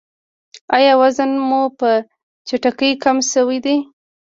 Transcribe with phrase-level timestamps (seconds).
[0.77, 1.89] ایا وزن مو په
[2.47, 3.75] چټکۍ کم شوی دی؟